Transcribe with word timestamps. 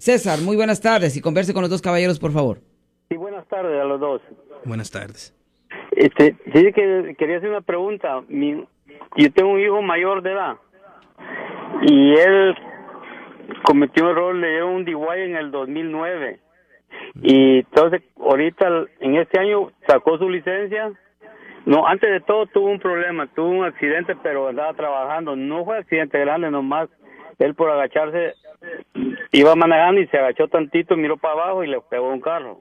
César, 0.00 0.38
muy 0.42 0.56
buenas 0.56 0.80
tardes 0.80 1.14
y 1.18 1.20
converse 1.20 1.52
con 1.52 1.60
los 1.60 1.68
dos 1.68 1.82
caballeros, 1.82 2.18
por 2.18 2.32
favor. 2.32 2.60
Sí, 3.10 3.18
buenas 3.18 3.46
tardes 3.48 3.78
a 3.78 3.84
los 3.84 4.00
dos. 4.00 4.22
Buenas 4.64 4.90
tardes. 4.90 5.36
Este, 5.90 6.36
sí, 6.54 6.72
que 6.72 7.14
quería 7.18 7.36
hacer 7.36 7.50
una 7.50 7.60
pregunta. 7.60 8.22
Mi, 8.28 8.64
yo 9.18 9.32
tengo 9.34 9.50
un 9.50 9.60
hijo 9.60 9.82
mayor 9.82 10.22
de 10.22 10.32
edad 10.32 10.56
y 11.82 12.14
él 12.14 12.54
cometió 13.64 14.04
un 14.04 14.10
error, 14.12 14.34
le 14.36 14.50
dio 14.52 14.68
un 14.68 14.86
DUI 14.86 15.20
en 15.20 15.36
el 15.36 15.50
2009. 15.50 16.40
Y 17.22 17.58
entonces, 17.58 18.00
ahorita, 18.18 18.86
en 19.00 19.16
este 19.16 19.38
año, 19.38 19.70
sacó 19.86 20.16
su 20.16 20.30
licencia. 20.30 20.92
No, 21.66 21.86
antes 21.86 22.10
de 22.10 22.20
todo 22.20 22.46
tuvo 22.46 22.70
un 22.70 22.80
problema, 22.80 23.26
tuvo 23.34 23.50
un 23.50 23.66
accidente, 23.66 24.16
pero 24.22 24.48
andaba 24.48 24.72
trabajando. 24.72 25.36
No 25.36 25.66
fue 25.66 25.76
accidente 25.76 26.18
grande, 26.20 26.50
nomás 26.50 26.88
él 27.40 27.54
por 27.54 27.70
agacharse 27.70 28.34
iba 29.32 29.54
manejando 29.54 30.00
y 30.00 30.06
se 30.08 30.18
agachó 30.18 30.48
tantito, 30.48 30.96
miró 30.96 31.16
para 31.16 31.34
abajo 31.34 31.64
y 31.64 31.68
le 31.68 31.80
pegó 31.80 32.10
un 32.10 32.20
carro. 32.20 32.60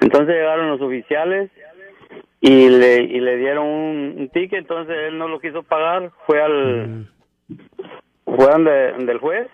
Entonces 0.00 0.34
llegaron 0.34 0.68
los 0.68 0.80
oficiales 0.80 1.50
y 2.40 2.68
le, 2.68 3.02
y 3.02 3.20
le 3.20 3.36
dieron 3.36 3.66
un, 3.66 4.30
ticket, 4.32 4.60
entonces 4.60 4.96
él 5.08 5.18
no 5.18 5.28
lo 5.28 5.40
quiso 5.40 5.62
pagar, 5.62 6.10
fue 6.26 6.42
al 6.42 7.08
fue 8.24 8.46
del 9.04 9.18
juez 9.18 9.48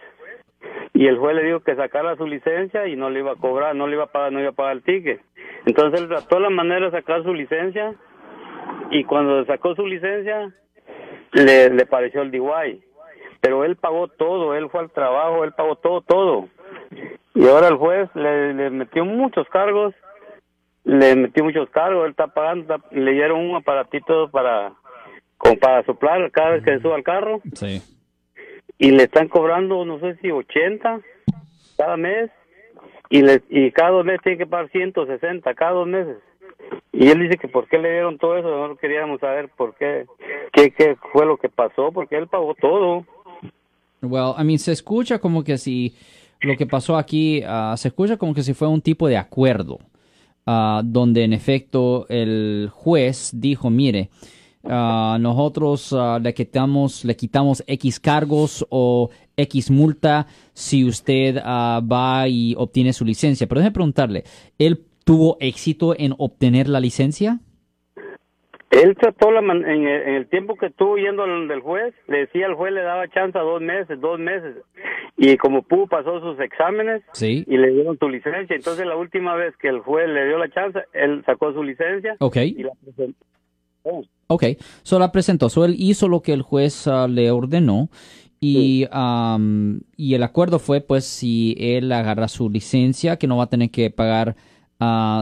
y 0.92 1.06
el 1.06 1.18
juez 1.18 1.34
le 1.36 1.44
dijo 1.44 1.60
que 1.60 1.74
sacara 1.74 2.16
su 2.16 2.26
licencia 2.26 2.86
y 2.86 2.96
no 2.96 3.10
le 3.10 3.20
iba 3.20 3.32
a 3.32 3.36
cobrar, 3.36 3.74
no 3.74 3.86
le 3.86 3.94
iba 3.94 4.04
a 4.04 4.12
pagar, 4.12 4.32
no 4.32 4.40
iba 4.40 4.50
a 4.50 4.52
pagar 4.52 4.76
el 4.76 4.82
ticket. 4.82 5.20
Entonces 5.66 6.00
él 6.00 6.08
trató 6.08 6.38
la 6.38 6.50
manera 6.50 6.86
de 6.86 6.92
sacar 6.92 7.22
su 7.22 7.34
licencia 7.34 7.94
y 8.90 9.04
cuando 9.04 9.44
sacó 9.46 9.74
su 9.74 9.86
licencia 9.86 10.52
le, 11.32 11.70
le 11.70 11.86
pareció 11.86 12.22
el 12.22 12.30
DUI, 12.30 12.82
pero 13.46 13.64
él 13.64 13.76
pagó 13.76 14.08
todo, 14.08 14.56
él 14.56 14.68
fue 14.70 14.80
al 14.80 14.90
trabajo, 14.90 15.44
él 15.44 15.52
pagó 15.52 15.76
todo, 15.76 16.00
todo. 16.00 16.48
Y 17.34 17.46
ahora 17.46 17.68
el 17.68 17.76
juez 17.76 18.10
le, 18.14 18.54
le 18.54 18.70
metió 18.70 19.04
muchos 19.04 19.48
cargos 19.50 19.94
le 20.86 21.16
metí 21.16 21.42
muchos 21.42 21.68
cargos, 21.70 22.04
él 22.04 22.12
está 22.12 22.28
pagando, 22.28 22.76
le 22.92 23.12
dieron 23.12 23.40
un 23.40 23.56
aparatito 23.56 24.30
para 24.30 24.72
como 25.36 25.56
para 25.56 25.82
soplar 25.84 26.30
cada 26.30 26.50
vez 26.50 26.64
que 26.64 26.76
se 26.76 26.80
suba 26.80 26.94
al 26.94 27.02
carro. 27.02 27.40
Sí. 27.54 27.82
Y 28.78 28.92
le 28.92 29.02
están 29.02 29.28
cobrando, 29.28 29.84
no 29.84 29.98
sé 29.98 30.14
si 30.22 30.30
80 30.30 31.00
cada 31.76 31.96
mes 31.96 32.30
y 33.10 33.20
le, 33.22 33.42
y 33.48 33.72
cada 33.72 33.90
dos 33.90 34.04
meses 34.04 34.22
tiene 34.22 34.38
que 34.38 34.46
pagar 34.46 34.70
160 34.70 35.54
cada 35.54 35.72
dos 35.72 35.88
meses. 35.88 36.18
Y 36.92 37.08
él 37.08 37.18
dice 37.18 37.36
que 37.36 37.48
por 37.48 37.68
qué 37.68 37.78
le 37.78 37.90
dieron 37.90 38.18
todo 38.18 38.38
eso, 38.38 38.68
no 38.68 38.76
queríamos 38.76 39.20
saber 39.20 39.48
por 39.56 39.74
qué, 39.74 40.06
qué, 40.52 40.70
qué 40.70 40.96
fue 41.12 41.26
lo 41.26 41.36
que 41.36 41.48
pasó, 41.48 41.90
porque 41.92 42.16
él 42.16 42.28
pagó 42.28 42.54
todo. 42.54 43.04
Well, 44.02 44.34
I 44.38 44.44
mean, 44.44 44.58
se 44.58 44.72
escucha 44.72 45.18
como 45.18 45.42
que 45.42 45.58
si 45.58 45.94
lo 46.40 46.56
que 46.56 46.66
pasó 46.66 46.96
aquí, 46.96 47.42
ah, 47.46 47.74
se 47.76 47.88
escucha 47.88 48.16
como 48.16 48.34
que 48.34 48.42
si 48.42 48.54
fue 48.54 48.68
un 48.68 48.80
tipo 48.80 49.08
de 49.08 49.16
acuerdo. 49.16 49.78
Ah, 50.48 50.80
donde 50.84 51.24
en 51.24 51.32
efecto 51.32 52.06
el 52.08 52.70
juez 52.72 53.30
dijo, 53.34 53.68
mire, 53.68 54.10
ah, 54.64 55.18
nosotros 55.20 55.94
le, 56.22 56.34
quitamos, 56.34 57.04
le 57.04 57.16
quitamos 57.16 57.64
X 57.66 57.98
cargos 57.98 58.64
o 58.70 59.10
X 59.36 59.70
multa 59.70 60.28
si 60.52 60.84
usted 60.84 61.36
va 61.36 62.28
y 62.28 62.54
obtiene 62.56 62.92
su 62.92 63.04
licencia. 63.04 63.48
Pero 63.48 63.60
déjeme 63.60 63.74
preguntarle, 63.74 64.24
¿él 64.58 64.84
tuvo 65.04 65.36
éxito 65.40 65.98
en 65.98 66.14
obtener 66.16 66.68
la 66.68 66.80
licencia? 66.80 67.40
Él 68.70 68.96
trató 68.96 69.30
la 69.30 69.40
en, 69.40 69.86
el, 69.86 70.26
tiempo 70.28 70.56
que 70.56 70.66
estuvo 70.66 70.96
yendo 70.96 71.22
al 71.22 71.46
del 71.48 71.60
juez, 71.60 71.94
le 72.08 72.18
decía 72.18 72.46
al 72.46 72.54
juez 72.54 72.72
le 72.72 72.82
daba 72.82 73.08
chance 73.08 73.38
a 73.38 73.42
dos 73.42 73.62
meses, 73.62 74.00
dos 74.00 74.18
meses. 74.18 74.56
Y 75.16 75.36
como 75.36 75.62
pudo 75.62 75.86
pasó 75.86 76.20
sus 76.20 76.38
exámenes 76.40 77.02
y 77.20 77.56
le 77.56 77.70
dieron 77.70 77.98
su 77.98 78.08
licencia. 78.08 78.56
Entonces 78.56 78.84
la 78.84 78.96
última 78.96 79.34
vez 79.34 79.56
que 79.56 79.68
el 79.68 79.80
juez 79.80 80.08
le 80.08 80.26
dio 80.26 80.38
la 80.38 80.50
chance, 80.50 80.80
él 80.92 81.22
sacó 81.24 81.52
su 81.52 81.62
licencia 81.62 82.16
Ok. 82.18 82.36
y 82.36 82.62
la 82.64 82.72
presentó. 82.84 83.24
Ok, 84.26 84.44
solo 84.82 85.00
la 85.04 85.12
presentó. 85.12 85.48
So, 85.48 85.64
él 85.64 85.76
hizo 85.78 86.08
lo 86.08 86.20
que 86.20 86.32
el 86.32 86.42
juez 86.42 86.88
ah, 86.88 87.06
le 87.08 87.30
ordenó 87.30 87.88
y, 88.40 88.86
y 89.96 90.14
el 90.14 90.22
acuerdo 90.22 90.58
fue 90.58 90.80
pues 90.80 91.04
si 91.04 91.56
él 91.58 91.90
agarra 91.92 92.28
su 92.28 92.50
licencia 92.50 93.16
que 93.16 93.26
no 93.26 93.36
va 93.36 93.44
a 93.44 93.48
tener 93.48 93.70
que 93.70 93.90
pagar 93.90 94.36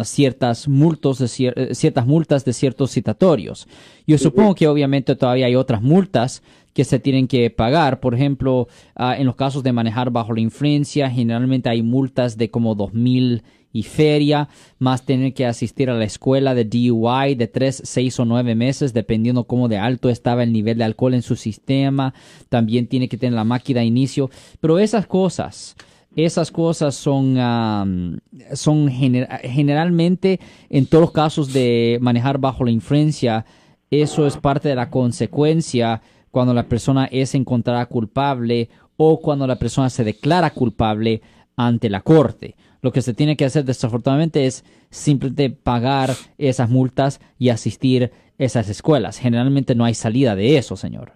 ciertas, 0.05 0.69
multos 0.69 1.19
de 1.19 1.53
eh, 1.57 1.75
ciertas 1.75 2.07
multas 2.07 2.45
de 2.45 2.53
ciertos 2.53 2.93
citatorios. 2.93 3.69
Yo 4.07 4.19
supongo 4.19 4.55
que 4.55 4.67
obviamente 4.67 5.15
todavía 5.15 5.47
hay 5.47 5.55
otras 5.55 5.81
multas 5.81 6.43
que 6.73 6.85
se 6.85 6.99
tienen 6.99 7.29
que 7.29 7.51
pagar. 7.51 8.01
Por 8.01 8.15
ejemplo, 8.15 8.69
ah, 8.97 9.17
en 9.17 9.27
los 9.27 9.37
casos 9.37 9.63
de 9.63 9.73
manejar 9.73 10.11
bajo 10.11 10.35
la 10.35 10.41
influencia, 10.41 11.09
generalmente 11.09 11.69
hay 11.69 11.83
multas 11.83 12.37
de 12.37 12.51
como 12.51 12.75
dos 12.75 12.93
mil 12.93 13.43
y 13.73 13.83
feria, 13.83 14.49
más 14.79 15.05
tener 15.05 15.35
que 15.35 15.47
asistir 15.47 15.91
a 15.91 15.95
la 15.95 16.05
escuela 16.05 16.55
de 16.55 16.65
DUI 16.65 17.35
de 17.35 17.49
tres, 17.49 17.83
seis 17.85 18.21
o 18.21 18.25
nueve 18.25 18.55
meses, 18.55 18.93
dependiendo 18.93 19.45
cómo 19.45 19.69
de 19.69 19.79
alto 19.79 20.11
estaba 20.11 20.45
el 20.45 20.53
nivel 20.53 20.79
de 20.79 20.85
alcohol 20.85 21.15
en 21.15 21.23
su 21.23 21.35
sistema. 21.35 22.15
También 22.49 22.87
tiene 22.87 23.09
que 23.09 23.17
tener 23.17 23.35
la 23.35 23.43
máquina 23.43 23.81
de 23.81 23.87
inicio. 23.87 24.31
Pero 24.61 24.79
esas 24.79 25.09
cosas 25.09 25.75
esas 26.17 26.51
cosas 26.51 26.95
son, 26.95 28.21
son 28.53 28.89
generalmente, 28.89 30.41
en 30.71 30.87
todos 30.87 31.03
los 31.03 31.13
casos 31.13 31.53
de 31.53 31.99
manejar 32.01 32.39
bajo 32.39 32.65
la 32.65 32.71
influencia, 32.71 33.45
eso 33.91 34.27
es 34.27 34.37
parte 34.37 34.69
de 34.69 34.75
la 34.75 34.91
consecuencia 34.91 36.03
cuando 36.31 36.55
la 36.55 36.69
persona 36.69 37.07
es 37.07 37.35
encontrada 37.35 37.87
culpable 37.87 38.69
o 38.97 39.21
cuando 39.21 39.47
la 39.47 39.57
persona 39.57 39.91
se 39.91 40.05
declara 40.05 40.51
culpable 40.51 41.23
ante 41.57 41.89
la 41.89 42.01
corte. 42.01 42.57
Lo 42.83 42.93
que 42.93 43.03
se 43.03 43.15
tiene 43.15 43.37
que 43.37 43.45
hacer 43.45 43.65
desafortunadamente 43.65 44.47
es 44.47 44.65
simplemente 44.91 45.51
pagar 45.51 46.15
esas 46.39 46.69
multas 46.69 47.21
y 47.39 47.49
asistir 47.49 48.05
a 48.05 48.11
esas 48.37 48.69
escuelas. 48.69 49.19
Generalmente 49.19 49.75
no 49.75 49.85
hay 49.85 49.95
salida 49.95 50.37
de 50.37 50.59
eso, 50.59 50.77
señor. 50.77 51.13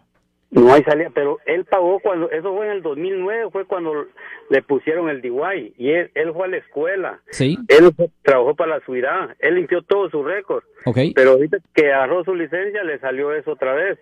No 0.50 0.72
hay 0.72 0.82
salida, 0.82 1.10
pero 1.14 1.38
él 1.44 1.66
pagó 1.66 2.00
cuando, 2.00 2.30
eso 2.30 2.54
fue 2.54 2.66
en 2.66 2.72
el 2.72 2.82
2009, 2.82 3.50
fue 3.52 3.66
cuando 3.66 4.06
le 4.48 4.62
pusieron 4.62 5.10
el 5.10 5.20
DIY 5.20 5.74
y 5.76 5.90
él, 5.90 6.10
fue 6.32 6.46
a 6.46 6.48
la 6.48 6.56
escuela. 6.56 7.20
Sí. 7.30 7.58
Él 7.68 7.92
trabajó 8.22 8.54
para 8.54 8.78
la 8.78 8.84
ciudad, 8.84 9.36
él 9.40 9.56
limpió 9.56 9.82
todo 9.82 10.08
su 10.08 10.22
récord. 10.22 10.64
Ok. 10.86 10.98
Pero 11.14 11.32
ahorita 11.32 11.58
que 11.74 11.92
agarró 11.92 12.24
su 12.24 12.34
licencia 12.34 12.82
le 12.82 12.98
salió 12.98 13.34
eso 13.34 13.52
otra 13.52 13.74
vez. 13.74 13.98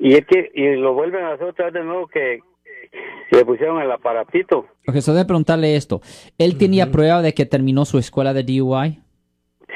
Y 0.00 0.14
es 0.14 0.26
que, 0.26 0.50
y 0.52 0.74
lo 0.74 0.94
vuelven 0.94 1.24
a 1.24 1.34
hacer 1.34 1.46
otra 1.46 1.66
vez 1.66 1.74
de 1.74 1.84
nuevo 1.84 2.08
que 2.08 2.40
le 3.30 3.44
pusieron 3.44 3.80
el 3.80 3.90
aparatito. 3.92 4.66
Ok, 4.88 4.96
so 4.96 5.14
de 5.14 5.24
preguntarle 5.24 5.76
esto. 5.76 6.00
¿Él 6.38 6.58
tenía 6.58 6.90
prueba 6.90 7.22
de 7.22 7.34
que 7.34 7.46
terminó 7.46 7.84
su 7.84 7.98
escuela 7.98 8.34
de 8.34 8.42
DUI? 8.42 9.03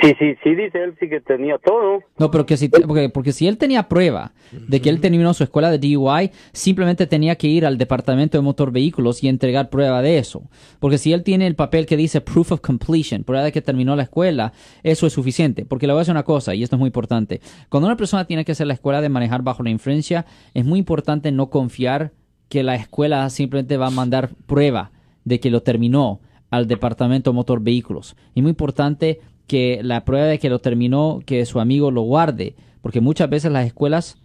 Sí, 0.00 0.14
sí, 0.19 0.34
sí, 0.44 0.54
dice 0.54 0.84
él, 0.84 0.94
sí 1.00 1.09
que 1.09 1.20
tenía 1.20 1.59
todo. 1.59 2.00
No, 2.19 2.31
pero 2.31 2.47
que 2.47 2.56
si, 2.56 2.69
porque, 2.69 3.09
porque 3.09 3.32
si 3.32 3.48
él 3.48 3.59
tenía 3.59 3.88
prueba 3.88 4.32
de 4.53 4.81
que 4.81 4.91
él 4.91 5.00
terminó 5.00 5.34
su 5.34 5.42
escuela 5.42 5.70
de 5.70 5.78
DUI, 5.78 6.31
simplemente 6.53 7.09
tenía 7.09 7.34
que 7.34 7.48
ir 7.48 7.66
al 7.66 7.78
departamento 7.78 8.38
de 8.38 8.42
motor 8.42 8.70
vehículos 8.70 9.25
y 9.25 9.28
entregar 9.28 9.70
prueba 9.70 10.00
de 10.00 10.19
eso. 10.19 10.42
Porque 10.78 10.98
si 10.98 11.12
él 11.12 11.25
tiene 11.25 11.48
el 11.48 11.56
papel 11.56 11.86
que 11.86 11.97
dice 11.97 12.20
proof 12.20 12.53
of 12.53 12.60
completion, 12.60 13.25
prueba 13.25 13.44
de 13.44 13.50
que 13.50 13.60
terminó 13.60 13.97
la 13.97 14.04
escuela, 14.04 14.53
eso 14.84 15.06
es 15.06 15.12
suficiente. 15.12 15.64
Porque 15.64 15.88
le 15.88 15.92
voy 15.92 15.98
a 15.98 16.03
decir 16.03 16.12
una 16.12 16.22
cosa, 16.22 16.54
y 16.54 16.62
esto 16.62 16.76
es 16.76 16.80
muy 16.80 16.88
importante. 16.88 17.41
Cuando 17.69 17.88
una 17.88 17.97
persona 17.97 18.25
tiene 18.25 18.44
que 18.44 18.53
hacer 18.53 18.69
la 18.69 18.75
escuela 18.75 19.00
de 19.00 19.09
manejar 19.09 19.42
bajo 19.42 19.65
la 19.65 19.70
influencia, 19.70 20.26
es 20.54 20.65
muy 20.65 20.78
importante 20.78 21.32
no 21.32 21.50
confiar 21.50 22.12
que 22.48 22.62
la 22.62 22.76
escuela 22.76 23.28
simplemente 23.30 23.76
va 23.76 23.88
a 23.88 23.91
mandar 23.91 24.30
prueba 24.47 24.92
de 25.25 25.41
que 25.41 25.50
lo 25.50 25.62
terminó 25.62 26.20
al 26.50 26.69
departamento 26.69 27.30
de 27.30 27.34
motor 27.34 27.60
vehículos. 27.60 28.16
Es 28.34 28.42
muy 28.42 28.50
importante 28.50 29.20
que 29.48 29.81
la 29.82 30.04
prueba 30.04 30.26
de 30.26 30.38
que 30.38 30.50
lo 30.50 30.60
terminó, 30.60 31.20
que 31.26 31.44
su 31.47 31.59
amigo 31.59 31.91
lo 31.91 32.03
guarde, 32.03 32.54
porque 32.82 33.00
muchas 33.00 33.28
veces 33.28 33.50
las 33.50 33.66
escuelas 33.66 34.19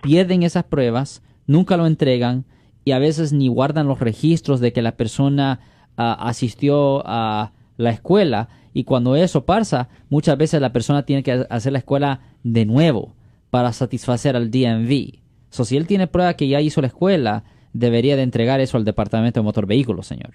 pierden 0.00 0.42
esas 0.42 0.64
pruebas, 0.64 1.22
nunca 1.46 1.76
lo 1.76 1.86
entregan 1.86 2.46
y 2.84 2.92
a 2.92 2.98
veces 2.98 3.34
ni 3.34 3.48
guardan 3.48 3.86
los 3.86 4.00
registros 4.00 4.60
de 4.60 4.72
que 4.72 4.80
la 4.80 4.96
persona 4.96 5.60
ah, 5.96 6.16
asistió 6.20 7.02
a 7.04 7.52
la 7.76 7.90
escuela 7.90 8.48
y 8.72 8.84
cuando 8.84 9.16
eso 9.16 9.44
pasa, 9.44 9.88
muchas 10.08 10.38
veces 10.38 10.60
la 10.60 10.72
persona 10.72 11.04
tiene 11.04 11.22
que 11.22 11.44
hacer 11.50 11.72
la 11.72 11.80
escuela 11.80 12.20
de 12.44 12.64
nuevo 12.64 13.14
para 13.50 13.72
satisfacer 13.72 14.36
al 14.36 14.50
DMV. 14.50 15.18
So, 15.50 15.64
si 15.64 15.76
él 15.76 15.86
tiene 15.86 16.06
prueba 16.06 16.34
que 16.34 16.48
ya 16.48 16.60
hizo 16.60 16.80
la 16.80 16.86
escuela, 16.86 17.44
debería 17.72 18.16
de 18.16 18.22
entregar 18.22 18.60
eso 18.60 18.76
al 18.76 18.84
Departamento 18.84 19.40
de 19.40 19.44
Motor 19.44 19.66
Vehículos, 19.66 20.06
señor. 20.06 20.34